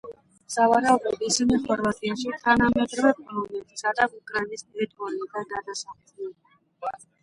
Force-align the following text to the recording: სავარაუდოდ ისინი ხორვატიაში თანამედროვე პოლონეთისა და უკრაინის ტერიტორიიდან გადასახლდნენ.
სავარაუდოდ 0.53 1.21
ისინი 1.27 1.59
ხორვატიაში 1.67 2.33
თანამედროვე 2.47 3.13
პოლონეთისა 3.21 3.95
და 4.03 4.11
უკრაინის 4.17 4.69
ტერიტორიიდან 4.69 5.51
გადასახლდნენ. 5.57 6.39